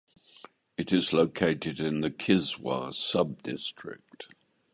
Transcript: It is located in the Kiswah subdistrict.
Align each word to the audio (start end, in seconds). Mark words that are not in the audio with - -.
It 0.77 0.91
is 0.91 1.13
located 1.13 1.79
in 1.79 2.01
the 2.01 2.09
Kiswah 2.09 2.87
subdistrict. 2.89 4.31